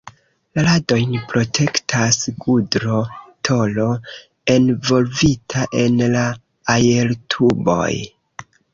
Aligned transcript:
La 0.57 0.61
radojn 0.67 1.11
protektas 1.33 2.17
gudro-tolo, 2.45 3.87
envolvita 4.57 5.69
en 5.85 6.05
la 6.19 6.27
aertuboj. 6.81 7.91